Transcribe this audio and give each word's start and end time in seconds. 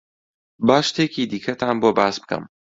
با 0.67 0.77
شتێکی 0.87 1.23
دیکەتان 1.31 1.75
بۆ 1.81 1.89
باس 1.97 2.15
بکەم. 2.21 2.43